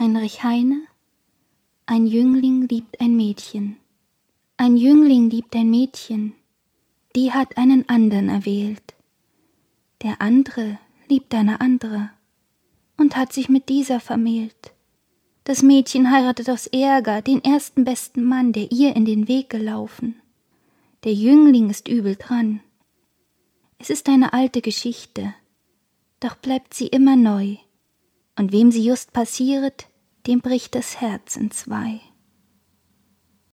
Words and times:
Heinrich 0.00 0.44
Heine 0.44 0.82
Ein 1.86 2.06
Jüngling 2.06 2.68
liebt 2.68 3.00
ein 3.00 3.16
Mädchen. 3.16 3.78
Ein 4.56 4.76
Jüngling 4.76 5.28
liebt 5.28 5.56
ein 5.56 5.70
Mädchen, 5.70 6.34
die 7.16 7.32
hat 7.32 7.56
einen 7.58 7.88
andern 7.88 8.28
erwählt. 8.28 8.94
Der 10.02 10.22
andre 10.22 10.78
liebt 11.08 11.34
eine 11.34 11.60
andere 11.60 12.10
und 12.96 13.16
hat 13.16 13.32
sich 13.32 13.48
mit 13.48 13.68
dieser 13.68 13.98
vermählt. 13.98 14.72
Das 15.42 15.64
Mädchen 15.64 16.12
heiratet 16.12 16.48
aus 16.48 16.68
Ärger 16.68 17.20
den 17.20 17.42
ersten 17.42 17.82
besten 17.82 18.22
Mann, 18.22 18.52
der 18.52 18.70
ihr 18.70 18.94
in 18.94 19.04
den 19.04 19.26
Weg 19.26 19.50
gelaufen. 19.50 20.14
Der 21.02 21.12
Jüngling 21.12 21.70
ist 21.70 21.88
übel 21.88 22.14
dran. 22.14 22.60
Es 23.78 23.90
ist 23.90 24.08
eine 24.08 24.32
alte 24.32 24.60
Geschichte, 24.62 25.34
doch 26.20 26.36
bleibt 26.36 26.72
sie 26.72 26.86
immer 26.86 27.16
neu, 27.16 27.56
und 28.38 28.52
wem 28.52 28.70
sie 28.70 28.84
just 28.84 29.12
passiert, 29.12 29.88
dem 30.26 30.40
bricht 30.40 30.74
das 30.74 31.00
Herz 31.00 31.36
in 31.36 31.50
zwei. 31.50 32.00